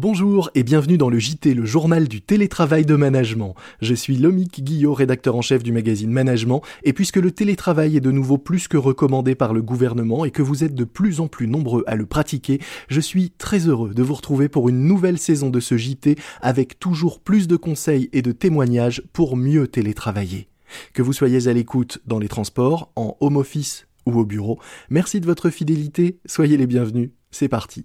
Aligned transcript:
Bonjour 0.00 0.48
et 0.54 0.62
bienvenue 0.62 0.96
dans 0.96 1.10
le 1.10 1.18
JT, 1.18 1.52
le 1.52 1.66
journal 1.66 2.08
du 2.08 2.22
télétravail 2.22 2.86
de 2.86 2.96
management. 2.96 3.54
Je 3.82 3.92
suis 3.92 4.16
Lomique 4.16 4.64
Guillot, 4.64 4.94
rédacteur 4.94 5.36
en 5.36 5.42
chef 5.42 5.62
du 5.62 5.72
magazine 5.72 6.10
Management, 6.10 6.62
et 6.84 6.94
puisque 6.94 7.18
le 7.18 7.30
télétravail 7.30 7.98
est 7.98 8.00
de 8.00 8.10
nouveau 8.10 8.38
plus 8.38 8.66
que 8.66 8.78
recommandé 8.78 9.34
par 9.34 9.52
le 9.52 9.60
gouvernement 9.60 10.24
et 10.24 10.30
que 10.30 10.40
vous 10.40 10.64
êtes 10.64 10.74
de 10.74 10.84
plus 10.84 11.20
en 11.20 11.28
plus 11.28 11.46
nombreux 11.46 11.84
à 11.86 11.96
le 11.96 12.06
pratiquer, 12.06 12.60
je 12.88 12.98
suis 12.98 13.28
très 13.28 13.68
heureux 13.68 13.92
de 13.92 14.02
vous 14.02 14.14
retrouver 14.14 14.48
pour 14.48 14.70
une 14.70 14.86
nouvelle 14.86 15.18
saison 15.18 15.50
de 15.50 15.60
ce 15.60 15.76
JT 15.76 16.16
avec 16.40 16.78
toujours 16.78 17.20
plus 17.20 17.46
de 17.46 17.56
conseils 17.56 18.08
et 18.14 18.22
de 18.22 18.32
témoignages 18.32 19.02
pour 19.12 19.36
mieux 19.36 19.68
télétravailler. 19.68 20.48
Que 20.94 21.02
vous 21.02 21.12
soyez 21.12 21.46
à 21.46 21.52
l'écoute 21.52 21.98
dans 22.06 22.18
les 22.18 22.28
transports, 22.28 22.90
en 22.96 23.18
home 23.20 23.36
office 23.36 23.86
ou 24.06 24.18
au 24.18 24.24
bureau, 24.24 24.58
merci 24.88 25.20
de 25.20 25.26
votre 25.26 25.50
fidélité, 25.50 26.20
soyez 26.24 26.56
les 26.56 26.66
bienvenus, 26.66 27.10
c'est 27.30 27.48
parti. 27.48 27.84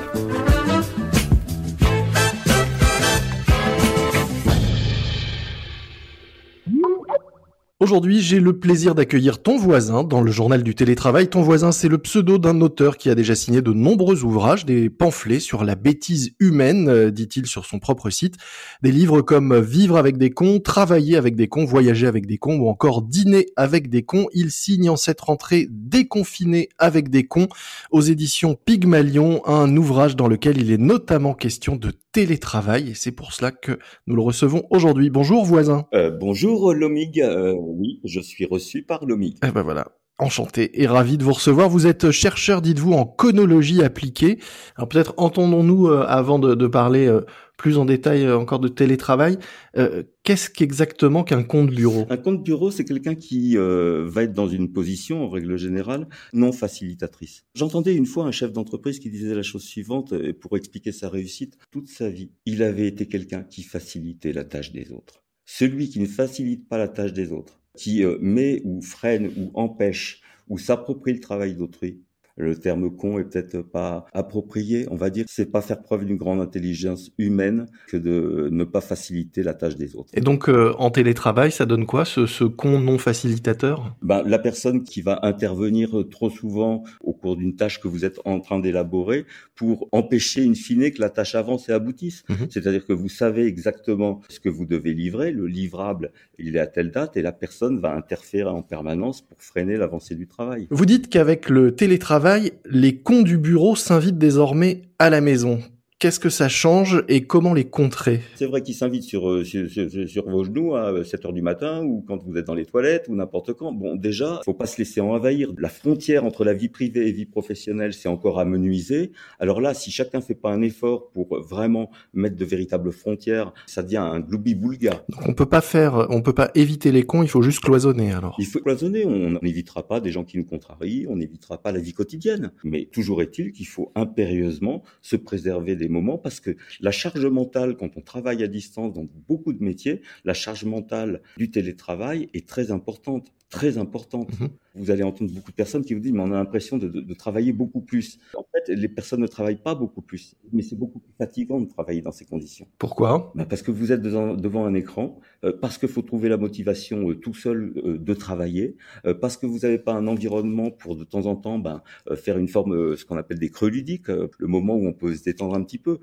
Aujourd'hui, 7.81 8.21
j'ai 8.21 8.39
le 8.39 8.59
plaisir 8.59 8.93
d'accueillir 8.93 9.41
ton 9.41 9.57
voisin 9.57 10.03
dans 10.03 10.21
le 10.21 10.31
journal 10.31 10.61
du 10.61 10.75
télétravail. 10.75 11.29
Ton 11.29 11.41
voisin, 11.41 11.71
c'est 11.71 11.87
le 11.87 11.97
pseudo 11.97 12.37
d'un 12.37 12.61
auteur 12.61 12.95
qui 12.95 13.09
a 13.09 13.15
déjà 13.15 13.33
signé 13.33 13.63
de 13.63 13.73
nombreux 13.73 14.23
ouvrages, 14.23 14.67
des 14.67 14.91
pamphlets 14.91 15.39
sur 15.39 15.63
la 15.63 15.73
bêtise 15.73 16.35
humaine, 16.39 16.87
euh, 16.89 17.09
dit-il 17.09 17.47
sur 17.47 17.65
son 17.65 17.79
propre 17.79 18.11
site. 18.11 18.35
Des 18.83 18.91
livres 18.91 19.23
comme 19.23 19.59
Vivre 19.59 19.97
avec 19.97 20.19
des 20.19 20.29
cons, 20.29 20.59
Travailler 20.59 21.17
avec 21.17 21.35
des 21.35 21.47
cons, 21.47 21.65
Voyager 21.65 22.05
avec 22.05 22.27
des 22.27 22.37
cons 22.37 22.59
ou 22.59 22.69
encore 22.69 23.01
Dîner 23.01 23.47
avec 23.55 23.89
des 23.89 24.03
cons. 24.03 24.27
Il 24.31 24.51
signe 24.51 24.87
en 24.87 24.95
cette 24.95 25.21
rentrée 25.21 25.67
Déconfiné 25.71 26.69
avec 26.77 27.09
des 27.09 27.23
cons 27.25 27.47
aux 27.89 28.01
éditions 28.01 28.55
Pygmalion, 28.63 29.41
un 29.47 29.75
ouvrage 29.75 30.15
dans 30.15 30.27
lequel 30.27 30.61
il 30.61 30.71
est 30.71 30.77
notamment 30.77 31.33
question 31.33 31.77
de 31.77 31.91
télétravail 32.11 32.89
et 32.89 32.93
c'est 32.93 33.11
pour 33.11 33.33
cela 33.33 33.51
que 33.51 33.79
nous 34.07 34.15
le 34.15 34.21
recevons 34.21 34.63
aujourd'hui. 34.69 35.09
Bonjour 35.09 35.45
voisin. 35.45 35.85
Euh, 35.93 36.11
bonjour 36.11 36.73
Lomig. 36.73 37.21
Euh, 37.21 37.53
oui, 37.57 37.99
je 38.03 38.19
suis 38.19 38.45
reçu 38.45 38.83
par 38.83 39.05
Lomig. 39.05 39.37
Eh 39.45 39.51
ben 39.51 39.61
voilà. 39.61 39.87
Enchanté 40.17 40.81
et 40.81 40.85
ravi 40.85 41.17
de 41.17 41.23
vous 41.23 41.33
recevoir. 41.33 41.69
Vous 41.69 41.87
êtes 41.87 42.11
chercheur, 42.11 42.61
dites-vous, 42.61 42.93
en 42.93 43.05
conologie 43.05 43.81
appliquée. 43.81 44.37
Alors 44.75 44.87
peut-être 44.87 45.13
entendons-nous 45.17 45.87
euh, 45.87 46.05
avant 46.07 46.37
de, 46.37 46.67
parler 46.67 47.07
euh, 47.07 47.21
plus 47.61 47.77
en 47.77 47.85
détail 47.85 48.25
euh, 48.25 48.37
encore 48.37 48.59
de 48.59 48.67
télétravail. 48.67 49.37
Euh, 49.77 50.03
Qu'est-ce 50.23 50.49
qu'exactement 50.49 51.23
qu'un 51.23 51.43
compte 51.43 51.69
bureau? 51.69 52.07
Un 52.09 52.17
compte 52.17 52.43
bureau, 52.43 52.71
c'est 52.71 52.85
quelqu'un 52.85 53.13
qui 53.13 53.55
euh, 53.55 54.03
va 54.07 54.23
être 54.23 54.33
dans 54.33 54.47
une 54.47 54.73
position, 54.73 55.23
en 55.23 55.29
règle 55.29 55.57
générale, 55.57 56.07
non 56.33 56.51
facilitatrice. 56.51 57.43
J'entendais 57.53 57.95
une 57.95 58.07
fois 58.07 58.25
un 58.25 58.31
chef 58.31 58.51
d'entreprise 58.51 58.99
qui 58.99 59.11
disait 59.11 59.35
la 59.35 59.43
chose 59.43 59.63
suivante, 59.63 60.13
pour 60.39 60.57
expliquer 60.57 60.91
sa 60.91 61.07
réussite, 61.09 61.57
toute 61.69 61.87
sa 61.87 62.09
vie, 62.09 62.31
il 62.47 62.63
avait 62.63 62.87
été 62.87 63.07
quelqu'un 63.07 63.43
qui 63.43 63.61
facilitait 63.61 64.33
la 64.33 64.43
tâche 64.43 64.71
des 64.71 64.91
autres. 64.91 65.23
Celui 65.45 65.89
qui 65.89 65.99
ne 65.99 66.07
facilite 66.07 66.67
pas 66.67 66.79
la 66.79 66.87
tâche 66.87 67.13
des 67.13 67.31
autres, 67.31 67.60
qui 67.77 68.03
euh, 68.03 68.17
met 68.21 68.61
ou 68.63 68.81
freine 68.81 69.31
ou 69.37 69.51
empêche 69.53 70.21
ou 70.47 70.57
s'approprie 70.57 71.13
le 71.13 71.19
travail 71.19 71.55
d'autrui, 71.55 72.03
le 72.37 72.55
terme 72.55 72.95
con 72.95 73.19
est 73.19 73.23
peut-être 73.23 73.61
pas 73.61 74.05
approprié. 74.13 74.87
On 74.89 74.95
va 74.95 75.09
dire 75.09 75.25
c'est 75.27 75.51
pas 75.51 75.61
faire 75.61 75.81
preuve 75.81 76.05
d'une 76.05 76.17
grande 76.17 76.41
intelligence 76.41 77.11
humaine 77.17 77.67
que 77.87 77.97
de 77.97 78.49
ne 78.51 78.63
pas 78.63 78.81
faciliter 78.81 79.43
la 79.43 79.53
tâche 79.53 79.75
des 79.75 79.95
autres. 79.95 80.11
Et 80.13 80.21
donc 80.21 80.49
euh, 80.49 80.73
en 80.77 80.91
télétravail, 80.91 81.51
ça 81.51 81.65
donne 81.65 81.85
quoi 81.85 82.05
ce, 82.05 82.25
ce 82.25 82.43
con 82.43 82.79
non 82.79 82.97
facilitateur? 82.97 83.95
Ben, 84.01 84.23
La 84.25 84.39
personne 84.39 84.83
qui 84.83 85.01
va 85.01 85.19
intervenir 85.23 86.03
trop 86.09 86.29
souvent 86.29 86.83
au 87.01 87.13
cours 87.13 87.37
d'une 87.37 87.55
tâche 87.55 87.79
que 87.79 87.87
vous 87.87 88.05
êtes 88.05 88.19
en 88.25 88.39
train 88.39 88.59
d'élaborer 88.59 89.25
pour 89.55 89.87
empêcher 89.91 90.45
in 90.45 90.53
fine 90.53 90.91
que 90.91 91.01
la 91.01 91.09
tâche 91.09 91.35
avance 91.35 91.69
et 91.69 91.71
aboutisse. 91.71 92.23
Mhm. 92.29 92.47
C'est-à-dire 92.49 92.85
que 92.85 92.93
vous 92.93 93.09
savez 93.09 93.45
exactement 93.45 94.21
ce 94.29 94.39
que 94.39 94.49
vous 94.49 94.65
devez 94.65 94.93
livrer, 94.93 95.31
le 95.31 95.47
livrable 95.47 96.11
il 96.43 96.55
est 96.55 96.59
à 96.59 96.67
telle 96.67 96.91
date 96.91 97.17
et 97.17 97.21
la 97.21 97.31
personne 97.31 97.79
va 97.79 97.93
interférer 97.93 98.49
en 98.49 98.61
permanence 98.61 99.21
pour 99.21 99.37
freiner 99.41 99.77
l'avancée 99.77 100.15
du 100.15 100.27
travail. 100.27 100.67
Vous 100.69 100.85
dites 100.85 101.09
qu'avec 101.09 101.49
le 101.49 101.75
télétravail, 101.75 102.20
les 102.65 103.01
cons 103.01 103.21
du 103.21 103.37
bureau 103.37 103.75
s'invitent 103.75 104.17
désormais 104.17 104.83
à 104.99 105.09
la 105.09 105.21
maison. 105.21 105.59
Qu'est-ce 106.01 106.19
que 106.19 106.31
ça 106.31 106.49
change 106.49 107.03
et 107.09 107.27
comment 107.27 107.53
les 107.53 107.65
contrer? 107.65 108.21
C'est 108.33 108.47
vrai 108.47 108.63
qu'ils 108.63 108.73
s'invitent 108.73 109.03
sur, 109.03 109.29
euh, 109.29 109.43
sur, 109.43 109.69
sur, 109.69 110.09
sur 110.09 110.27
vos 110.27 110.43
genoux 110.43 110.73
à 110.73 111.03
7 111.03 111.25
heures 111.25 111.31
du 111.31 111.43
matin 111.43 111.83
ou 111.83 112.03
quand 112.07 112.23
vous 112.23 112.37
êtes 112.37 112.47
dans 112.47 112.55
les 112.55 112.65
toilettes 112.65 113.05
ou 113.07 113.13
n'importe 113.13 113.53
quand. 113.53 113.71
Bon, 113.71 113.95
déjà, 113.95 114.41
faut 114.43 114.55
pas 114.55 114.65
se 114.65 114.79
laisser 114.79 114.99
envahir. 114.99 115.53
La 115.59 115.69
frontière 115.69 116.25
entre 116.25 116.43
la 116.43 116.55
vie 116.55 116.69
privée 116.69 117.07
et 117.07 117.11
vie 117.11 117.27
professionnelle, 117.27 117.93
c'est 117.93 118.09
encore 118.09 118.39
à 118.39 118.45
menuiser. 118.45 119.11
Alors 119.37 119.61
là, 119.61 119.75
si 119.75 119.91
chacun 119.91 120.21
fait 120.21 120.33
pas 120.33 120.49
un 120.49 120.63
effort 120.63 121.11
pour 121.11 121.39
vraiment 121.39 121.91
mettre 122.15 122.35
de 122.35 122.45
véritables 122.45 122.91
frontières, 122.91 123.53
ça 123.67 123.83
devient 123.83 123.97
un 123.97 124.21
gloubi-boulga. 124.21 125.05
Donc 125.07 125.29
on 125.29 125.33
peut 125.35 125.45
pas 125.45 125.61
faire, 125.61 126.07
on 126.09 126.23
peut 126.23 126.33
pas 126.33 126.49
éviter 126.55 126.91
les 126.91 127.03
cons, 127.03 127.21
il 127.21 127.29
faut 127.29 127.43
juste 127.43 127.59
cloisonner 127.59 128.11
alors. 128.11 128.35
Il 128.39 128.47
faut 128.47 128.59
cloisonner. 128.59 129.05
On 129.05 129.37
n'évitera 129.43 129.87
pas 129.87 129.99
des 129.99 130.11
gens 130.11 130.23
qui 130.23 130.39
nous 130.39 130.45
contrarient, 130.45 131.05
on 131.07 131.17
n'évitera 131.17 131.61
pas 131.61 131.71
la 131.71 131.79
vie 131.79 131.93
quotidienne. 131.93 132.53
Mais 132.63 132.85
toujours 132.85 133.21
est-il 133.21 133.51
qu'il 133.51 133.67
faut 133.67 133.91
impérieusement 133.93 134.81
se 135.03 135.15
préserver 135.15 135.75
des 135.75 135.90
moments 135.91 136.17
parce 136.17 136.39
que 136.39 136.55
la 136.79 136.91
charge 136.91 137.25
mentale, 137.25 137.77
quand 137.77 137.97
on 137.97 138.01
travaille 138.01 138.43
à 138.43 138.47
distance 138.47 138.93
dans 138.93 139.07
beaucoup 139.27 139.53
de 139.53 139.63
métiers, 139.63 140.01
la 140.25 140.33
charge 140.33 140.65
mentale 140.65 141.21
du 141.37 141.51
télétravail 141.51 142.29
est 142.33 142.47
très 142.47 142.71
importante, 142.71 143.31
très 143.49 143.77
importante. 143.77 144.39
Mhm. 144.39 144.49
Vous 144.75 144.89
allez 144.89 145.03
entendre 145.03 145.31
beaucoup 145.31 145.51
de 145.51 145.55
personnes 145.55 145.83
qui 145.83 145.93
vous 145.93 145.99
disent, 145.99 146.13
mais 146.13 146.21
on 146.21 146.31
a 146.31 146.37
l'impression 146.37 146.77
de, 146.77 146.87
de, 146.87 147.01
de 147.01 147.13
travailler 147.13 147.51
beaucoup 147.51 147.81
plus. 147.81 148.19
En 148.35 148.45
fait, 148.51 148.73
les 148.73 148.87
personnes 148.87 149.19
ne 149.19 149.27
travaillent 149.27 149.61
pas 149.61 149.75
beaucoup 149.75 150.01
plus, 150.01 150.35
mais 150.53 150.63
c'est 150.63 150.77
beaucoup 150.77 150.99
plus 150.99 151.13
fatigant 151.17 151.59
de 151.59 151.67
travailler 151.67 152.01
dans 152.01 152.13
ces 152.13 152.25
conditions. 152.25 152.67
Pourquoi? 152.77 153.33
Ben, 153.35 153.45
parce 153.45 153.61
que 153.61 153.71
vous 153.71 153.91
êtes 153.91 154.01
devant, 154.01 154.33
devant 154.33 154.65
un 154.65 154.73
écran, 154.73 155.19
parce 155.61 155.77
qu'il 155.77 155.89
faut 155.89 156.01
trouver 156.01 156.29
la 156.29 156.37
motivation 156.37 157.09
euh, 157.09 157.15
tout 157.15 157.33
seul 157.33 157.73
euh, 157.83 157.97
de 157.97 158.13
travailler, 158.13 158.75
euh, 159.05 159.13
parce 159.13 159.37
que 159.37 159.45
vous 159.45 159.59
n'avez 159.59 159.79
pas 159.79 159.93
un 159.93 160.07
environnement 160.07 160.71
pour 160.71 160.95
de 160.95 161.03
temps 161.03 161.25
en 161.25 161.35
temps 161.35 161.59
ben, 161.59 161.81
euh, 162.09 162.15
faire 162.15 162.37
une 162.37 162.47
forme, 162.47 162.75
euh, 162.75 162.95
ce 162.95 163.05
qu'on 163.05 163.17
appelle 163.17 163.39
des 163.39 163.49
creux 163.49 163.69
ludiques, 163.69 164.09
euh, 164.09 164.27
le 164.39 164.47
moment 164.47 164.75
où 164.75 164.85
on 164.87 164.93
peut 164.93 165.15
se 165.15 165.23
détendre 165.23 165.55
un 165.55 165.63
petit 165.63 165.77
peu. 165.77 165.99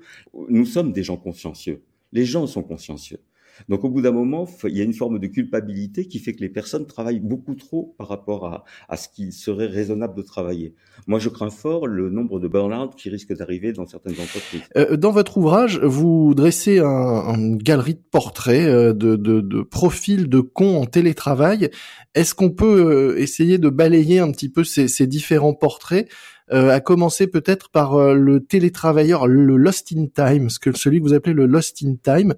Nous 0.49 0.65
sommes 0.65 0.91
des 0.91 1.03
gens 1.03 1.17
consciencieux. 1.17 1.81
Les 2.11 2.25
gens 2.25 2.47
sont 2.47 2.63
consciencieux. 2.63 3.19
Donc 3.67 3.83
au 3.83 3.89
bout 3.89 4.01
d'un 4.01 4.11
moment, 4.11 4.47
il 4.63 4.77
y 4.77 4.81
a 4.81 4.83
une 4.83 4.93
forme 4.93 5.19
de 5.19 5.27
culpabilité 5.27 6.05
qui 6.05 6.19
fait 6.19 6.33
que 6.33 6.41
les 6.41 6.49
personnes 6.49 6.85
travaillent 6.85 7.19
beaucoup 7.19 7.55
trop 7.55 7.95
par 7.97 8.07
rapport 8.07 8.63
à, 8.87 8.97
ce 8.97 9.07
qu'il 9.09 9.33
serait 9.33 9.67
raisonnable 9.67 10.15
de 10.15 10.21
travailler. 10.21 10.75
Moi, 11.07 11.19
je 11.19 11.29
crains 11.29 11.49
fort 11.49 11.87
le 11.87 12.09
nombre 12.09 12.39
de 12.39 12.47
burn-out 12.47 12.95
qui 12.95 13.09
risque 13.09 13.33
d'arriver 13.33 13.73
dans 13.73 13.85
certaines 13.85 14.13
entreprises. 14.13 14.61
Euh, 14.77 14.95
Dans 14.97 15.11
votre 15.11 15.37
ouvrage, 15.37 15.79
vous 15.79 16.33
dressez 16.35 16.79
un, 16.79 17.35
une 17.35 17.57
galerie 17.57 17.95
de 17.95 18.03
portraits, 18.11 18.67
euh, 18.67 18.93
de, 18.93 19.15
de, 19.15 19.41
de 19.41 19.61
profils 19.61 20.29
de 20.29 20.39
cons 20.39 20.81
en 20.81 20.85
télétravail. 20.85 21.69
Est-ce 22.15 22.35
qu'on 22.35 22.49
peut 22.49 23.15
euh, 23.15 23.19
essayer 23.19 23.57
de 23.57 23.69
balayer 23.69 24.19
un 24.19 24.31
petit 24.31 24.49
peu 24.49 24.63
ces, 24.63 24.87
ces 24.87 25.07
différents 25.07 25.53
portraits 25.53 26.07
euh, 26.51 26.71
à 26.71 26.79
commencer 26.79 27.27
peut-être 27.27 27.69
par 27.69 27.95
euh, 27.95 28.13
le 28.15 28.39
télétravailleur, 28.39 29.27
le 29.27 29.55
lost 29.55 29.93
in 29.95 30.07
time, 30.07 30.49
ce 30.49 30.57
que 30.57 30.75
celui 30.75 30.99
que 30.99 31.03
vous 31.03 31.13
appelez 31.13 31.35
le 31.35 31.45
lost 31.45 31.83
in 31.83 31.95
time? 32.01 32.33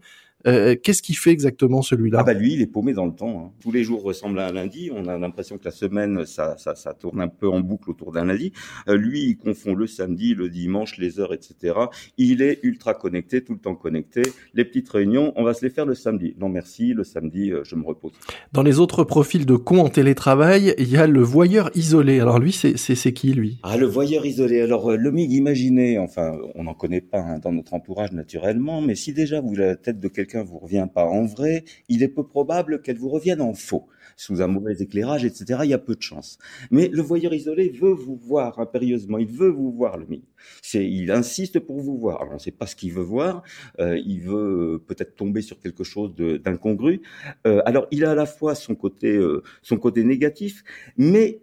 Euh, 0.47 0.75
Qu'est-ce 0.81 1.01
qu'il 1.01 1.17
fait 1.17 1.31
exactement 1.31 1.81
celui-là? 1.81 2.19
Ah 2.21 2.23
bah 2.23 2.33
lui, 2.33 2.53
il 2.53 2.61
est 2.61 2.67
paumé 2.67 2.93
dans 2.93 3.05
le 3.05 3.13
temps. 3.13 3.45
hein. 3.47 3.51
Tous 3.61 3.71
les 3.71 3.83
jours 3.83 4.03
ressemblent 4.03 4.39
à 4.39 4.47
un 4.47 4.51
lundi. 4.53 4.89
On 4.95 5.05
a 5.07 5.17
l'impression 5.17 5.57
que 5.57 5.65
la 5.65 5.71
semaine, 5.71 6.25
ça, 6.25 6.55
ça, 6.57 6.75
ça 6.75 6.93
tourne 6.93 7.21
un 7.21 7.27
peu 7.27 7.47
en 7.47 7.59
boucle 7.59 7.89
autour 7.89 8.11
d'un 8.11 8.25
lundi. 8.25 8.51
Euh, 8.87 8.95
lui, 8.97 9.23
il 9.23 9.37
confond 9.37 9.73
le 9.75 9.87
samedi, 9.87 10.33
le 10.33 10.49
dimanche, 10.49 10.97
les 10.97 11.19
heures, 11.19 11.33
etc. 11.33 11.75
Il 12.17 12.41
est 12.41 12.59
ultra 12.63 12.93
connecté, 12.93 13.43
tout 13.43 13.53
le 13.53 13.59
temps 13.59 13.75
connecté. 13.75 14.21
Les 14.53 14.65
petites 14.65 14.89
réunions, 14.89 15.33
on 15.35 15.43
va 15.43 15.53
se 15.53 15.63
les 15.65 15.71
faire 15.71 15.85
le 15.85 15.95
samedi. 15.95 16.35
Non 16.39 16.49
merci, 16.49 16.93
le 16.93 17.03
samedi, 17.03 17.51
euh, 17.51 17.61
je 17.63 17.75
me 17.75 17.83
repose. 17.85 18.11
Dans 18.53 18.63
les 18.63 18.79
autres 18.79 19.03
profils 19.03 19.45
de 19.45 19.55
cons 19.55 19.79
en 19.79 19.89
télétravail, 19.89 20.73
il 20.77 20.89
y 20.89 20.97
a 20.97 21.07
le 21.07 21.21
voyeur 21.21 21.69
isolé. 21.75 22.19
Alors 22.19 22.39
lui, 22.39 22.51
c'est 22.51 23.13
qui 23.13 23.33
lui? 23.33 23.59
Ah, 23.63 23.77
le 23.77 23.85
voyeur 23.85 24.25
isolé. 24.25 24.61
Alors, 24.61 24.91
euh, 24.91 24.95
le 24.97 25.11
MIG, 25.11 25.31
imaginez, 25.33 25.97
enfin, 25.99 26.37
on 26.55 26.63
n'en 26.63 26.73
connaît 26.73 27.01
pas 27.01 27.19
hein, 27.19 27.39
dans 27.39 27.51
notre 27.51 27.73
entourage 27.73 28.11
naturellement, 28.11 28.81
mais 28.81 28.95
si 28.95 29.13
déjà 29.13 29.41
vous, 29.41 29.55
la 29.55 29.75
tête 29.75 29.99
de 29.99 30.07
quelqu'un 30.07 30.30
vous 30.37 30.59
revient 30.59 30.87
pas 30.93 31.05
en 31.05 31.25
vrai, 31.25 31.63
il 31.89 32.03
est 32.03 32.07
peu 32.07 32.25
probable 32.25 32.81
qu'elle 32.81 32.97
vous 32.97 33.09
revienne 33.09 33.41
en 33.41 33.53
faux. 33.53 33.87
Sous 34.17 34.41
un 34.41 34.47
mauvais 34.47 34.75
éclairage, 34.79 35.25
etc., 35.25 35.61
il 35.63 35.69
y 35.69 35.73
a 35.73 35.77
peu 35.77 35.95
de 35.95 36.01
chance. 36.01 36.37
Mais 36.69 36.87
le 36.87 37.01
voyeur 37.01 37.33
isolé 37.33 37.69
veut 37.69 37.93
vous 37.93 38.15
voir 38.15 38.59
impérieusement, 38.59 39.17
il 39.17 39.27
veut 39.27 39.49
vous 39.49 39.71
voir, 39.71 39.97
le 39.97 40.05
MIG. 40.05 40.23
C'est, 40.61 40.85
il 40.85 41.11
insiste 41.11 41.59
pour 41.59 41.79
vous 41.79 41.97
voir. 41.97 42.21
Alors, 42.21 42.31
on 42.33 42.35
ne 42.35 42.39
sait 42.39 42.51
pas 42.51 42.67
ce 42.67 42.75
qu'il 42.75 42.93
veut 42.93 43.03
voir, 43.03 43.43
euh, 43.79 43.97
il 44.05 44.21
veut 44.21 44.75
euh, 44.75 44.83
peut-être 44.85 45.15
tomber 45.15 45.41
sur 45.41 45.59
quelque 45.59 45.83
chose 45.83 46.13
d'incongru. 46.15 47.01
Euh, 47.47 47.61
alors, 47.65 47.87
il 47.91 48.05
a 48.05 48.11
à 48.11 48.15
la 48.15 48.25
fois 48.25 48.55
son 48.55 48.75
côté, 48.75 49.19
son 49.61 49.77
côté 49.77 50.03
négatif, 50.03 50.63
mais 50.97 51.41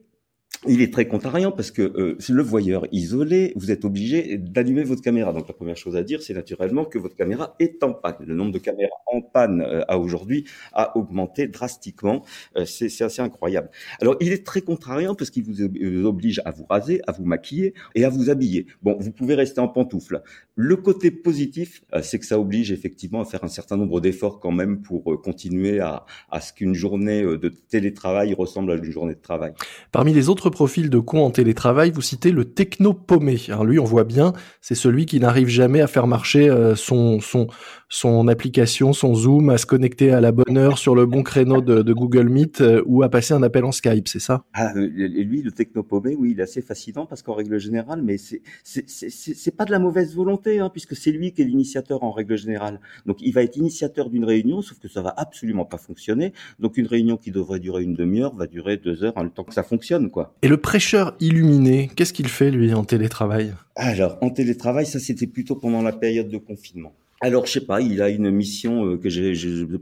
il 0.67 0.83
est 0.83 0.93
très 0.93 1.07
contrariant 1.07 1.53
parce 1.53 1.71
que 1.71 1.83
euh, 1.83 2.19
le 2.29 2.43
voyeur 2.43 2.87
isolé, 2.91 3.53
vous 3.55 3.71
êtes 3.71 3.85
obligé 3.85 4.39
d'allumer 4.39 4.83
votre 4.83 5.03
caméra. 5.03 5.33
Donc 5.33 5.47
la 5.47 5.55
première 5.55 5.77
chose 5.77 5.97
à 5.97 6.03
dire, 6.03 6.21
c'est 6.21 6.35
naturellement 6.35 6.85
que 6.85 6.99
votre 6.99 7.15
caméra 7.15 7.55
est 7.61 7.83
en 7.85 7.93
panne. 7.93 8.17
Le 8.27 8.35
nombre 8.35 8.53
de 8.53 8.59
caméras 8.59 8.97
en 9.07 9.21
panne 9.21 9.61
euh, 9.61 9.83
à 9.87 9.99
aujourd'hui 9.99 10.45
a 10.73 10.97
augmenté 10.97 11.47
drastiquement. 11.47 12.25
Euh, 12.57 12.65
c'est 12.65 13.05
assez 13.05 13.23
incroyable. 13.23 13.71
Alors 14.01 14.17
il 14.21 14.33
est 14.33 14.45
très 14.45 14.61
contrariant 14.61 15.15
parce 15.15 15.31
qu'il 15.31 15.45
vous 15.45 15.63
oblige 15.63 16.43
à 16.45 16.51
vous 16.51 16.67
raser, 16.69 17.01
à 17.07 17.13
vous 17.13 17.25
maquiller 17.25 17.75
et 17.95 18.05
à 18.05 18.09
vous 18.09 18.29
habiller. 18.29 18.67
Bon, 18.83 18.97
vous 18.99 19.13
pouvez 19.13 19.35
rester 19.35 19.61
en 19.61 19.69
pantoufle. 19.69 20.23
Le 20.57 20.77
côté 20.77 21.13
positif, 21.13 21.83
euh, 21.95 22.03
c'est 22.03 22.19
que 22.19 22.27
ça 22.27 22.39
oblige 22.39 22.73
effectivement 22.73 23.21
à 23.21 23.25
faire 23.25 23.45
un 23.45 23.49
certain 23.49 23.77
nombre 23.77 24.01
d'efforts 24.01 24.41
quand 24.41 24.53
même 24.53 24.83
pour 24.83 25.23
continuer 25.23 25.79
à, 25.79 26.05
à 26.31 26.41
ce 26.41 26.53
qu'une 26.53 26.75
journée 26.75 27.23
de 27.23 27.49
télétravail 27.49 28.35
ressemble 28.35 28.73
à 28.73 28.75
une 28.75 28.85
journée 28.85 29.15
de 29.15 29.21
travail. 29.21 29.53
Parmi 29.93 30.13
les 30.13 30.29
autres 30.29 30.48
profil 30.51 30.91
de 30.91 30.99
con 30.99 31.25
en 31.25 31.31
télétravail, 31.31 31.91
vous 31.91 32.03
citez 32.03 32.31
le 32.31 32.45
techno-paumé. 32.45 33.39
Alors 33.49 33.65
lui, 33.65 33.79
on 33.79 33.85
voit 33.85 34.05
bien, 34.05 34.33
c'est 34.61 34.75
celui 34.75 35.07
qui 35.07 35.21
n'arrive 35.21 35.49
jamais 35.49 35.81
à 35.81 35.87
faire 35.87 36.07
marcher 36.07 36.49
euh, 36.49 36.75
son, 36.75 37.21
son, 37.21 37.49
son 37.89 38.29
application, 38.29 38.93
son 38.93 39.15
Zoom, 39.15 39.51
à 39.51 39.59
se 39.59 39.67
connecter 39.67 40.11
à 40.11 40.21
la 40.21 40.33
bonne 40.33 40.59
heure 40.59 40.79
sur 40.79 40.95
le 40.95 41.07
bon 41.07 41.23
créneau 41.23 41.61
de, 41.61 41.93
Google 41.93 42.29
Meet 42.29 42.61
euh, 42.61 42.83
ou 42.87 43.03
à 43.03 43.09
passer 43.09 43.35
un 43.35 43.43
appel 43.43 43.65
en 43.65 43.73
Skype, 43.73 44.09
c'est 44.09 44.21
ça? 44.21 44.45
Ah, 44.53 44.73
euh, 44.77 44.87
Lui, 44.87 45.43
le 45.43 45.51
techno-paumé, 45.51 46.15
oui, 46.15 46.33
il 46.33 46.41
est 46.41 46.43
assez 46.43 46.63
fascinant 46.63 47.07
parce 47.07 47.23
qu'en 47.23 47.35
règle 47.35 47.59
générale, 47.59 48.03
mais 48.03 48.19
c'est 48.19 48.43
c'est 48.65 49.57
pas 49.57 49.65
de 49.65 49.71
la 49.71 49.79
mauvaise 49.79 50.15
volonté, 50.15 50.61
hein, 50.61 50.71
puisque 50.71 50.95
c'est 50.95 51.11
lui 51.11 51.33
qui 51.33 51.43
est 51.43 51.45
l'initiateur 51.45 52.03
en 52.03 52.11
règle 52.11 52.37
générale. 52.37 52.81
Donc 53.07 53.19
il 53.21 53.33
va 53.33 53.43
être 53.43 53.57
initiateur 53.57 54.11
d'une 54.11 54.25
réunion, 54.25 54.63
sauf 54.63 54.79
que 54.79 54.89
ça 54.89 55.03
va 55.03 55.15
absolument 55.17 55.65
pas 55.65 55.79
fonctionner. 55.79 56.33
Donc 56.59 56.77
une 56.77 56.87
réunion 56.87 57.17
qui 57.17 57.31
devrait 57.31 57.61
durer 57.61 57.83
une 57.83 57.95
demi-heure 57.95 58.35
va 58.35 58.47
durer 58.47 58.77
deux 58.77 59.05
heures, 59.05 59.15
en 59.17 59.23
le 59.23 59.31
temps 59.31 59.45
que 59.45 59.55
ça 59.55 59.63
fonctionne, 59.63 60.11
quoi. 60.11 60.35
Et 60.41 60.47
le 60.47 60.57
prêcheur 60.57 61.17
illuminé, 61.19 61.91
qu'est-ce 61.97 62.13
qu'il 62.13 62.29
fait 62.29 62.53
lui 62.53 62.73
en 62.73 62.85
télétravail? 62.85 63.55
Alors 63.75 64.19
en 64.21 64.31
télétravail, 64.31 64.87
ça 64.87 65.01
c'était 65.01 65.27
plutôt 65.27 65.57
pendant 65.57 65.83
la 65.83 65.93
période 65.93 66.29
de 66.29 66.39
confinement. 66.39 66.93
Alors, 67.21 67.47
je 67.47 67.53
sais 67.53 67.61
pas, 67.61 67.81
il 67.81 68.01
a 68.01 68.11
une 68.11 68.31
mission 68.31 68.87
euh, 68.87 68.97
que 68.97 69.09
j'ai 69.09 69.33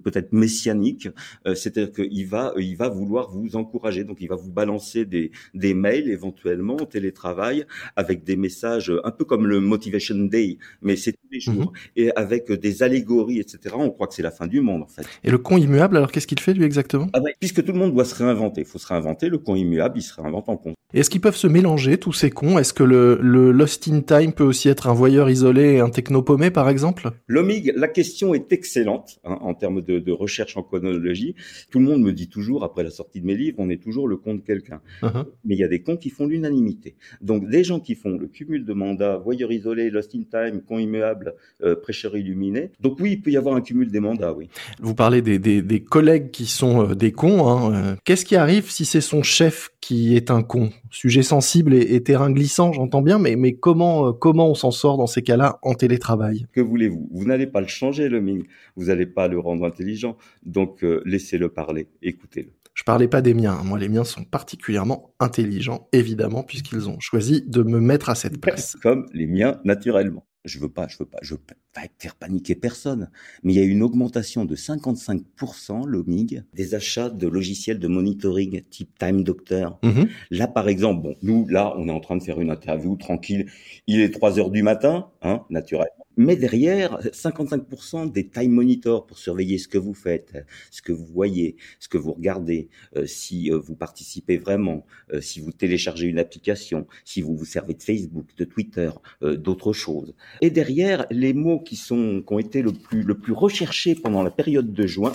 peut-être 0.02 0.32
messianique, 0.32 1.08
euh, 1.46 1.54
c'est-à-dire 1.54 1.92
qu'il 1.92 2.26
va, 2.26 2.54
euh, 2.56 2.62
il 2.62 2.76
va 2.76 2.88
vouloir 2.88 3.30
vous 3.30 3.56
encourager, 3.56 4.04
donc 4.04 4.18
il 4.20 4.28
va 4.28 4.36
vous 4.36 4.50
balancer 4.50 5.04
des, 5.04 5.32
des 5.52 5.74
mails 5.74 6.08
éventuellement 6.08 6.76
en 6.76 6.86
télétravail 6.86 7.66
avec 7.94 8.24
des 8.24 8.36
messages 8.36 8.92
un 9.04 9.10
peu 9.10 9.24
comme 9.24 9.46
le 9.46 9.60
Motivation 9.60 10.16
Day, 10.16 10.58
mais 10.80 10.96
c'est 10.96 11.12
tous 11.12 11.28
les 11.30 11.40
jours 11.40 11.72
mhm. 11.72 11.90
et 11.96 12.16
avec 12.16 12.50
des 12.50 12.82
allégories, 12.82 13.38
etc. 13.38 13.74
On 13.78 13.90
croit 13.90 14.06
que 14.06 14.14
c'est 14.14 14.22
la 14.22 14.30
fin 14.30 14.46
du 14.46 14.60
monde 14.60 14.82
en 14.82 14.88
fait. 14.88 15.06
Et 15.22 15.30
le 15.30 15.38
con 15.38 15.58
immuable, 15.58 15.96
alors 15.98 16.10
qu'est-ce 16.10 16.26
qu'il 16.26 16.40
fait 16.40 16.54
lui 16.54 16.64
exactement? 16.64 17.08
Ah 17.12 17.20
Puisque 17.38 17.62
tout 17.62 17.72
le 17.72 17.78
monde 17.78 17.92
doit 17.92 18.04
se 18.04 18.14
réinventer, 18.14 18.62
il 18.62 18.66
faut 18.66 18.78
se 18.78 18.86
réinventer. 18.86 19.28
Le 19.28 19.38
con 19.38 19.56
immuable, 19.56 19.98
il 19.98 20.02
se 20.02 20.14
réinvente 20.14 20.48
en 20.48 20.56
con. 20.56 20.74
Est-ce 20.94 21.10
qu'ils 21.10 21.20
peuvent 21.20 21.36
se 21.36 21.46
mélanger 21.46 21.98
tous 21.98 22.12
ces 22.12 22.30
cons? 22.30 22.58
Est-ce 22.58 22.72
que 22.72 22.84
le, 22.84 23.18
le 23.20 23.52
Lost 23.52 23.88
in 23.88 24.00
Time 24.00 24.32
peut 24.32 24.44
aussi 24.44 24.68
être 24.68 24.88
un 24.88 24.94
voyeur 24.94 25.28
isolé 25.28 25.74
et 25.74 25.80
un 25.80 25.90
techno 25.90 26.22
paumé 26.22 26.50
par 26.50 26.68
exemple? 26.68 27.10
L'OMIG, 27.28 27.72
la 27.74 27.88
question 27.88 28.34
est 28.34 28.52
excellente 28.52 29.18
hein, 29.24 29.38
en 29.40 29.54
termes 29.54 29.82
de, 29.82 29.98
de, 29.98 30.12
recherche 30.12 30.56
en 30.56 30.62
chronologie. 30.62 31.34
Tout 31.70 31.80
le 31.80 31.84
monde 31.84 32.02
me 32.02 32.12
dit 32.12 32.28
toujours, 32.28 32.62
après 32.62 32.84
la 32.84 32.90
sortie 32.90 33.20
de 33.20 33.26
mes 33.26 33.34
livres, 33.34 33.56
on 33.58 33.68
est 33.68 33.82
toujours 33.82 34.06
le 34.06 34.16
con 34.16 34.34
de 34.34 34.40
quelqu'un. 34.40 34.80
Uh-huh. 35.02 35.24
Mais 35.44 35.56
il 35.56 35.58
y 35.58 35.64
a 35.64 35.68
des 35.68 35.82
cons 35.82 35.96
qui 35.96 36.10
font 36.10 36.26
l'unanimité. 36.26 36.94
Donc 37.20 37.48
des 37.48 37.64
gens 37.64 37.80
qui 37.80 37.96
font 37.96 38.16
le 38.16 38.28
cumul 38.28 38.64
de 38.64 38.72
mandats, 38.72 39.16
voyeur 39.16 39.50
isolé, 39.50 39.90
lost 39.90 40.14
in 40.14 40.22
time, 40.30 40.60
con 40.62 40.78
immuable, 40.78 41.34
euh, 41.62 41.74
prêcheur 41.74 42.16
illuminé. 42.16 42.70
Donc 42.80 43.00
oui, 43.00 43.12
il 43.12 43.22
peut 43.22 43.32
y 43.32 43.36
avoir 43.36 43.56
un 43.56 43.60
cumul 43.60 43.90
des 43.90 44.00
mandats, 44.00 44.32
oui. 44.32 44.48
Vous 44.80 44.94
parlez 44.94 45.20
des, 45.20 45.40
des, 45.40 45.62
des 45.62 45.80
collègues 45.80 46.30
qui 46.30 46.46
sont 46.46 46.90
euh, 46.90 46.94
des 46.94 47.10
cons. 47.10 47.48
Hein. 47.48 47.74
Euh, 47.74 47.96
qu'est-ce 48.04 48.24
qui 48.24 48.36
arrive 48.36 48.70
si 48.70 48.84
c'est 48.84 49.00
son 49.00 49.24
chef 49.24 49.70
qui 49.80 50.16
est 50.16 50.30
un 50.30 50.42
con? 50.42 50.70
Sujet 50.90 51.22
sensible 51.22 51.74
et, 51.74 51.94
et 51.94 52.02
terrain 52.02 52.30
glissant, 52.30 52.72
j'entends 52.72 53.02
bien, 53.02 53.18
mais, 53.18 53.34
mais 53.34 53.54
comment, 53.54 54.08
euh, 54.08 54.12
comment 54.12 54.48
on 54.48 54.54
s'en 54.54 54.70
sort 54.70 54.96
dans 54.96 55.08
ces 55.08 55.22
cas-là 55.22 55.58
en 55.62 55.74
télétravail? 55.74 56.46
Que 56.52 56.60
voulez-vous? 56.60 57.08
Vous 57.16 57.26
n'allez 57.26 57.46
pas 57.46 57.60
le 57.60 57.66
changer, 57.66 58.08
le 58.08 58.20
Ming. 58.20 58.44
Vous 58.76 58.86
n'allez 58.86 59.06
pas 59.06 59.28
le 59.28 59.38
rendre 59.38 59.64
intelligent. 59.64 60.16
Donc, 60.44 60.84
euh, 60.84 61.02
laissez-le 61.04 61.48
parler. 61.48 61.88
Écoutez-le. 62.02 62.52
Je 62.74 62.84
parlais 62.84 63.08
pas 63.08 63.22
des 63.22 63.32
miens. 63.32 63.58
Moi, 63.64 63.78
les 63.78 63.88
miens 63.88 64.04
sont 64.04 64.24
particulièrement 64.24 65.14
intelligents, 65.18 65.88
évidemment, 65.92 66.42
puisqu'ils 66.42 66.88
ont 66.88 67.00
choisi 67.00 67.42
de 67.42 67.62
me 67.62 67.80
mettre 67.80 68.10
à 68.10 68.14
cette 68.14 68.38
place. 68.38 68.76
Comme 68.82 69.06
les 69.14 69.26
miens, 69.26 69.60
naturellement 69.64 70.26
je 70.46 70.58
veux 70.58 70.68
pas, 70.68 70.86
je 70.88 70.96
veux 70.98 71.06
pas, 71.06 71.18
je 71.22 71.34
veux 71.34 71.40
pas 71.40 71.54
faire 71.98 72.14
paniquer 72.14 72.54
personne, 72.54 73.10
mais 73.42 73.54
il 73.54 73.56
y 73.56 73.62
a 73.62 73.64
une 73.64 73.82
augmentation 73.82 74.44
de 74.44 74.56
55% 74.56 75.86
l'OMIG 75.86 76.42
des 76.54 76.74
achats 76.74 77.10
de 77.10 77.26
logiciels 77.26 77.78
de 77.78 77.88
monitoring 77.88 78.62
type 78.70 78.98
Time 78.98 79.22
Doctor. 79.22 79.78
Mm-hmm. 79.82 80.08
Là, 80.30 80.48
par 80.48 80.68
exemple, 80.68 81.02
bon, 81.02 81.16
nous, 81.22 81.46
là, 81.48 81.74
on 81.76 81.88
est 81.88 81.92
en 81.92 82.00
train 82.00 82.16
de 82.16 82.22
faire 82.22 82.40
une 82.40 82.50
interview 82.50 82.96
tranquille. 82.96 83.46
Il 83.86 84.00
est 84.00 84.10
3 84.10 84.38
heures 84.38 84.50
du 84.50 84.62
matin, 84.62 85.08
hein, 85.22 85.42
naturellement. 85.50 86.06
Mais 86.18 86.36
derrière, 86.36 86.98
55% 87.12 88.10
des 88.10 88.28
time 88.28 88.50
monitors 88.50 89.06
pour 89.06 89.18
surveiller 89.18 89.58
ce 89.58 89.68
que 89.68 89.76
vous 89.76 89.92
faites, 89.92 90.32
ce 90.70 90.80
que 90.80 90.92
vous 90.92 91.04
voyez, 91.04 91.56
ce 91.78 91.88
que 91.88 91.98
vous 91.98 92.14
regardez, 92.14 92.70
euh, 92.96 93.04
si 93.04 93.52
euh, 93.52 93.58
vous 93.58 93.76
participez 93.76 94.38
vraiment, 94.38 94.86
euh, 95.12 95.20
si 95.20 95.40
vous 95.40 95.52
téléchargez 95.52 96.06
une 96.06 96.18
application, 96.18 96.86
si 97.04 97.20
vous 97.20 97.36
vous 97.36 97.44
servez 97.44 97.74
de 97.74 97.82
Facebook, 97.82 98.28
de 98.36 98.44
Twitter, 98.44 98.90
d'autres 99.20 99.74
choses. 99.74 100.14
Et 100.40 100.50
derrière, 100.50 101.06
les 101.10 101.34
mots 101.34 101.60
qui 101.66 101.76
sont 101.76 102.22
qui 102.26 102.32
ont 102.32 102.38
été 102.38 102.62
le 102.62 102.72
plus 102.72 103.02
le 103.02 103.18
plus 103.18 103.32
recherchés 103.32 103.94
pendant 103.94 104.22
la 104.22 104.30
période 104.30 104.72
de 104.72 104.86
juin, 104.86 105.12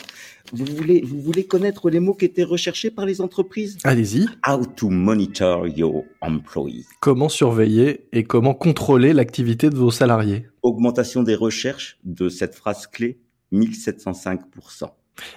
vous 0.54 0.66
voulez 0.66 1.02
vous 1.02 1.22
voulez 1.22 1.46
connaître 1.46 1.90
les 1.90 2.00
mots 2.00 2.14
qui 2.14 2.26
étaient 2.26 2.44
recherchés 2.44 2.92
par 2.92 3.06
les 3.06 3.22
entreprises? 3.22 3.78
Allez-y. 3.84 4.28
How 4.48 4.66
to 4.66 4.90
monitor 4.90 5.68
your 5.68 6.04
employees. 6.22 6.86
Comment 7.00 7.30
surveiller 7.30 8.08
et 8.12 8.24
comment 8.24 8.54
contrôler 8.54 9.14
l'activité 9.14 9.70
de 9.70 9.76
vos 9.76 9.92
salariés? 9.92 10.46
Augmentation 10.62 11.24
des 11.24 11.36
recherches 11.36 11.98
de 12.04 12.30
cette 12.30 12.54
phrase 12.54 12.86
clé 12.86 13.18
1705 13.52 14.42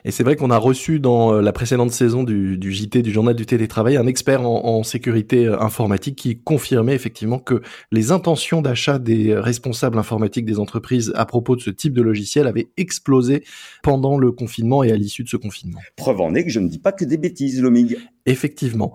et 0.05 0.11
c'est 0.11 0.23
vrai 0.23 0.37
qu'on 0.37 0.51
a 0.51 0.59
reçu 0.59 1.01
dans 1.01 1.35
euh, 1.35 1.41
la 1.41 1.53
précédente 1.53 1.91
saison 1.91 2.23
du, 2.23 2.59
JT 2.61 3.03
du 3.03 3.13
journal 3.13 3.35
du 3.35 3.47
télétravail 3.47 3.97
un 3.97 4.07
expert 4.07 4.43
en, 4.43 4.65
en, 4.65 4.83
sécurité 4.83 5.47
euh, 5.47 5.61
informatique 5.61 6.17
qui 6.17 6.39
confirmait 6.39 6.95
effectivement 6.95 7.39
que 7.39 7.63
les 7.93 8.13
intentions 8.13 8.63
d'achat 8.63 8.99
des 8.99 9.35
responsables 9.35 9.99
informatiques 9.99 10.45
des 10.45 10.59
entreprises 10.59 11.13
à 11.17 11.27
propos 11.27 11.57
de 11.57 11.61
ce 11.61 11.71
type 11.71 11.93
de 11.93 12.03
logiciel 12.03 12.47
avaient 12.47 12.69
explosé 12.77 13.45
pendant 13.83 14.19
le 14.19 14.33
confinement 14.33 14.83
et 14.83 14.93
à 14.93 14.97
l'issue 14.97 15.25
de 15.25 15.29
ce 15.29 15.37
confinement. 15.37 15.81
Preuve 15.97 16.21
en 16.21 16.35
est 16.35 16.45
que 16.45 16.51
je 16.51 16.61
ne 16.61 16.69
dis 16.69 16.79
pas 16.79 16.93
que 16.93 17.05
des 17.05 17.17
bêtises, 17.17 17.61
Lomig. 17.61 17.97
Effectivement. 18.27 18.95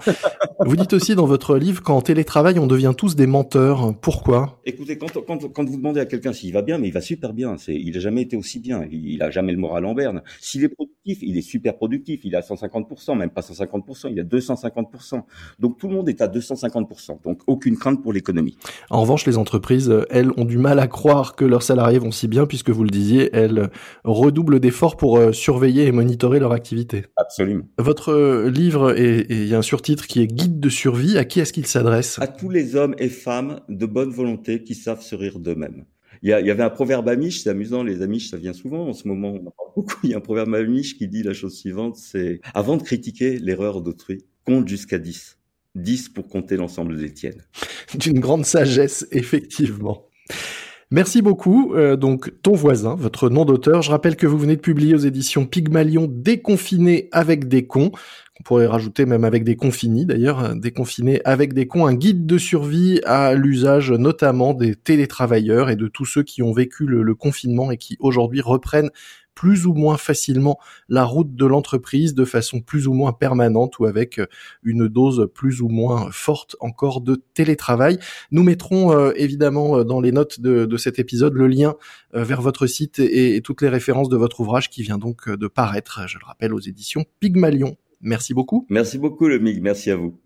vous 0.65 0.75
dites 0.75 0.93
aussi 0.93 1.13
dans 1.13 1.25
votre 1.25 1.55
livre 1.55 1.83
qu'en 1.83 2.01
télétravail, 2.01 2.57
on 2.57 2.65
devient 2.65 2.93
tous 2.97 3.15
des 3.15 3.27
menteurs. 3.27 3.93
Pourquoi? 3.99 4.59
Écoutez, 4.65 4.97
quand, 4.97 5.11
quand, 5.25 5.51
quand, 5.53 5.69
vous 5.69 5.77
demandez 5.77 5.99
à 5.99 6.05
quelqu'un 6.05 6.33
s'il 6.33 6.51
va 6.53 6.63
bien, 6.63 6.79
mais 6.79 6.87
il 6.87 6.93
va 6.93 7.01
super 7.01 7.33
bien. 7.33 7.57
C'est, 7.57 7.75
il 7.75 7.93
n'a 7.93 7.99
jamais 7.99 8.23
été 8.23 8.35
aussi 8.35 8.59
bien. 8.59 8.87
Il, 8.91 9.19
n'a 9.19 9.29
jamais 9.29 9.51
le 9.51 9.59
moral 9.59 9.85
en 9.85 9.93
berne. 9.93 10.23
Productif, 11.09 11.19
il 11.21 11.37
est 11.37 11.41
super 11.41 11.75
productif. 11.75 12.21
Il 12.23 12.35
a 12.35 12.41
150%, 12.41 13.17
même 13.17 13.29
pas 13.29 13.41
150%, 13.41 14.11
il 14.11 14.19
a 14.19 14.23
250%. 14.23 15.21
Donc 15.59 15.77
tout 15.77 15.87
le 15.87 15.95
monde 15.95 16.09
est 16.09 16.21
à 16.21 16.27
250%. 16.27 17.21
Donc 17.23 17.41
aucune 17.47 17.77
crainte 17.77 18.01
pour 18.01 18.13
l'économie. 18.13 18.57
En 18.89 19.01
revanche, 19.01 19.25
les 19.25 19.37
entreprises, 19.37 19.93
elles, 20.09 20.31
ont 20.37 20.45
du 20.45 20.57
mal 20.57 20.79
à 20.79 20.87
croire 20.87 21.35
que 21.35 21.45
leurs 21.45 21.63
salariés 21.63 21.99
vont 21.99 22.11
si 22.11 22.27
bien, 22.27 22.45
puisque 22.45 22.69
vous 22.69 22.83
le 22.83 22.89
disiez, 22.89 23.29
elles 23.33 23.69
redoublent 24.03 24.59
d'efforts 24.59 24.97
pour 24.97 25.17
euh, 25.17 25.31
surveiller 25.31 25.85
et 25.85 25.91
monitorer 25.91 26.39
leur 26.39 26.51
activité. 26.51 27.05
Absolument. 27.17 27.63
Votre 27.77 28.47
livre 28.47 28.97
est 28.97 29.19
et 29.29 29.43
il 29.43 29.47
y 29.47 29.55
a 29.55 29.57
un 29.57 29.63
surtitre 29.63 30.07
qui 30.07 30.21
est 30.21 30.27
Guide 30.27 30.59
de 30.59 30.69
survie. 30.69 31.17
À 31.17 31.25
qui 31.25 31.39
est-ce 31.39 31.53
qu'il 31.53 31.65
s'adresse? 31.65 32.19
À 32.19 32.27
tous 32.27 32.49
les 32.49 32.75
hommes 32.75 32.95
et 32.97 33.09
femmes 33.09 33.59
de 33.69 33.85
bonne 33.85 34.09
volonté 34.09 34.63
qui 34.63 34.75
savent 34.75 35.01
se 35.01 35.15
rire 35.15 35.39
d'eux-mêmes. 35.39 35.85
Il 36.21 36.29
y, 36.29 36.33
avait 36.33 36.63
un 36.63 36.69
proverbe 36.69 37.07
amiche, 37.07 37.43
c'est 37.43 37.49
amusant, 37.49 37.81
les 37.81 38.01
amiches, 38.01 38.29
ça 38.29 38.37
vient 38.37 38.53
souvent 38.53 38.87
en 38.87 38.93
ce 38.93 39.07
moment, 39.07 39.29
on 39.29 39.47
en 39.47 39.51
parle 39.51 39.69
beaucoup. 39.75 39.95
Il 40.03 40.09
y 40.09 40.13
a 40.13 40.17
un 40.17 40.21
proverbe 40.21 40.53
amiche 40.53 40.97
qui 40.97 41.07
dit 41.07 41.23
la 41.23 41.33
chose 41.33 41.57
suivante, 41.57 41.95
c'est 41.95 42.41
avant 42.53 42.75
de 42.75 42.83
critiquer 42.83 43.39
l'erreur 43.39 43.81
d'autrui, 43.81 44.25
compte 44.43 44.67
jusqu'à 44.67 44.99
10. 44.99 45.37
10 45.75 46.09
pour 46.09 46.27
compter 46.27 46.57
l'ensemble 46.57 46.97
des 46.97 47.13
tiennes. 47.13 47.43
D'une 47.95 48.19
grande 48.19 48.45
sagesse, 48.45 49.07
effectivement. 49.11 50.09
Merci 50.91 51.21
beaucoup. 51.21 51.75
Euh, 51.75 51.95
donc, 51.95 52.33
ton 52.41 52.53
voisin, 52.53 52.95
votre 52.95 53.29
nom 53.29 53.45
d'auteur. 53.45 53.83
Je 53.83 53.91
rappelle 53.91 54.15
que 54.15 54.25
vous 54.25 54.39
venez 54.39 54.55
de 54.55 54.61
publier 54.61 54.95
aux 54.95 54.99
éditions 54.99 55.45
Pygmalion 55.45 56.07
Déconfiné 56.09 57.09
avec 57.11 57.47
des 57.47 57.67
cons. 57.67 57.91
On 58.39 58.43
pourrait 58.43 58.67
rajouter 58.67 59.05
même 59.05 59.25
avec 59.25 59.43
des 59.43 59.57
confinis 59.57 60.05
d'ailleurs, 60.05 60.39
euh, 60.39 60.55
déconfiné 60.55 61.21
avec 61.25 61.53
des 61.53 61.67
cons, 61.67 61.85
un 61.85 61.93
guide 61.93 62.25
de 62.25 62.37
survie 62.37 63.01
à 63.05 63.33
l'usage 63.33 63.91
notamment 63.91 64.53
des 64.53 64.75
télétravailleurs 64.75 65.69
et 65.69 65.75
de 65.75 65.87
tous 65.87 66.05
ceux 66.05 66.23
qui 66.23 66.41
ont 66.41 66.53
vécu 66.53 66.85
le 66.85 67.15
confinement 67.15 67.69
et 67.69 67.77
qui 67.77 67.97
aujourd'hui 67.99 68.41
reprennent 68.41 68.91
plus 69.35 69.65
ou 69.65 69.73
moins 69.73 69.97
facilement 69.97 70.57
la 70.89 71.05
route 71.05 71.33
de 71.35 71.45
l'entreprise 71.45 72.13
de 72.13 72.25
façon 72.25 72.59
plus 72.61 72.87
ou 72.87 72.93
moins 72.93 73.13
permanente 73.13 73.79
ou 73.79 73.85
avec 73.85 74.19
euh, 74.19 74.25
une 74.63 74.87
dose 74.87 75.29
plus 75.33 75.61
ou 75.61 75.67
moins 75.67 76.09
forte 76.11 76.55
encore 76.61 77.01
de 77.01 77.21
télétravail. 77.33 77.99
Nous 78.31 78.43
mettrons 78.43 78.93
euh, 78.93 79.11
évidemment 79.15 79.83
dans 79.83 79.99
les 79.99 80.11
notes 80.13 80.39
de, 80.39 80.77
cet 80.77 80.97
épisode 80.97 81.33
le 81.33 81.47
lien 81.47 81.75
vers 82.13 82.41
votre 82.41 82.67
site 82.67 82.99
et, 82.99 83.41
toutes 83.41 83.61
les 83.61 83.69
références 83.69 84.07
de 84.07 84.17
votre 84.17 84.39
ouvrage 84.39 84.69
qui 84.69 84.81
vient 84.81 84.97
donc 84.97 85.29
de 85.29 85.47
paraître, 85.47 86.01
je 86.07 86.17
le 86.17 86.25
rappelle, 86.25 86.53
aux 86.53 86.59
éditions 86.59 87.05
Pygmalion. 87.19 87.77
Merci 88.01 88.33
beaucoup. 88.33 88.65
Merci 88.69 88.97
beaucoup, 88.97 89.27
le 89.27 89.39
MIG. 89.39 89.61
Merci 89.61 89.91
à 89.91 89.95
vous. 89.95 90.17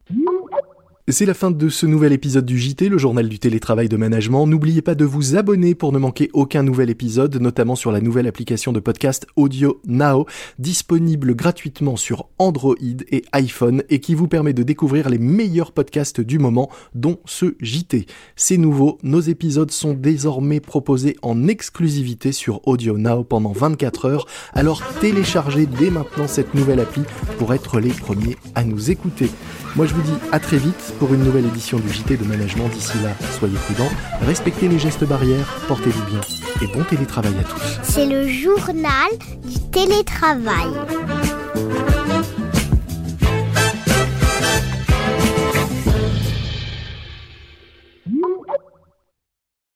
C'est 1.10 1.26
la 1.26 1.34
fin 1.34 1.52
de 1.52 1.68
ce 1.68 1.86
nouvel 1.86 2.14
épisode 2.14 2.46
du 2.46 2.58
JT, 2.58 2.88
le 2.88 2.98
journal 2.98 3.28
du 3.28 3.38
télétravail 3.38 3.90
de 3.90 3.98
management. 3.98 4.48
N'oubliez 4.48 4.82
pas 4.82 4.96
de 4.96 5.04
vous 5.04 5.36
abonner 5.36 5.76
pour 5.76 5.92
ne 5.92 5.98
manquer 5.98 6.30
aucun 6.32 6.64
nouvel 6.64 6.90
épisode, 6.90 7.36
notamment 7.42 7.76
sur 7.76 7.92
la 7.92 8.00
nouvelle 8.00 8.26
application 8.26 8.72
de 8.72 8.80
podcast 8.80 9.28
Audio 9.36 9.82
Now, 9.86 10.26
disponible 10.60 11.36
gratuitement 11.36 11.98
sur 11.98 12.30
Android 12.38 12.78
et 13.12 13.26
iPhone 13.34 13.84
et 13.90 14.00
qui 14.00 14.16
vous 14.16 14.30
permet 14.30 14.54
de 14.54 14.64
découvrir 14.64 15.10
les 15.10 15.18
meilleurs 15.18 15.74
podcasts 15.74 16.22
du 16.22 16.40
moment, 16.40 16.70
dont 16.96 17.20
ce 17.26 17.58
JT. 17.60 18.06
C'est 18.38 18.56
nouveau, 18.56 18.98
nos 19.04 19.20
épisodes 19.20 19.72
sont 19.72 19.96
désormais 19.96 20.62
proposés 20.62 21.18
en 21.22 21.50
exclusivité 21.50 22.32
sur 22.32 22.66
Audio 22.66 22.98
Now 22.98 23.26
pendant 23.26 23.52
24 23.52 24.06
heures, 24.06 24.26
alors 24.54 24.82
téléchargez 25.02 25.66
dès 25.66 25.90
maintenant 25.90 26.30
cette 26.30 26.54
nouvelle 26.54 26.80
appli 26.80 27.02
pour 27.40 27.54
être 27.54 27.82
les 27.82 27.90
premiers 27.90 28.38
à 28.56 28.64
nous 28.64 28.90
écouter. 28.90 29.30
Moi 29.76 29.86
je 29.86 29.94
vous 29.96 30.02
dis 30.04 30.18
à 30.32 30.40
très 30.40 30.58
vite 30.58 30.93
pour 31.00 31.14
une 31.14 31.24
nouvelle 31.24 31.46
édition 31.46 31.80
du 31.80 31.90
JT 31.90 32.18
de 32.18 32.24
Management. 32.24 32.70
D'ici 32.70 32.98
là, 33.04 33.12
soyez 33.38 33.56
prudents, 33.56 33.92
respectez 34.22 34.68
les 34.68 34.80
gestes 34.80 35.06
barrières, 35.06 35.60
portez-vous 35.68 36.04
bien 36.06 36.22
et 36.62 36.68
bon 36.68 36.84
télétravail 36.84 37.34
à 37.40 37.44
tous. 37.44 37.80
C'est 37.84 38.06
le 38.06 38.28
journal 38.28 39.10
du 39.44 39.60
télétravail. 39.72 40.72